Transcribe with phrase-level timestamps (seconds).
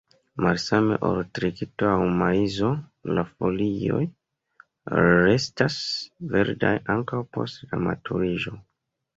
[0.43, 2.71] Malsame ol tritiko aŭ maizo,
[3.17, 4.01] la folioj
[5.03, 5.79] restas
[6.35, 8.61] verdaj ankaŭ post la maturiĝo.